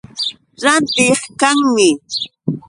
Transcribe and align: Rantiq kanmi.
Rantiq 0.63 1.21
kanmi. 1.39 1.89